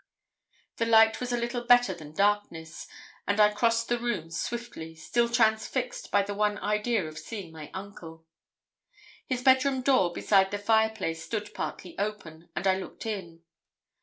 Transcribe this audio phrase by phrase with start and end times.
[0.77, 2.87] The light was little better than darkness,
[3.27, 7.69] and I crossed the room swiftly, still transfixed by the one idea of seeing my
[7.71, 8.25] uncle.
[9.27, 13.43] His bed room door beside the fireplace stood partly open, and I looked in.